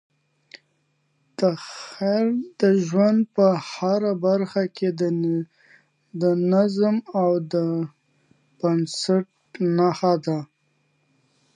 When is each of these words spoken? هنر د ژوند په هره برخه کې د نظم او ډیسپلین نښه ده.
هنر 1.67 2.29
د 2.61 2.61
ژوند 2.85 3.19
په 3.35 3.45
هره 3.69 4.11
برخه 4.25 4.63
کې 4.75 4.89
د 6.21 6.23
نظم 6.53 6.95
او 7.19 7.29
ډیسپلین 8.61 9.69
نښه 9.77 10.13
ده. 10.25 10.39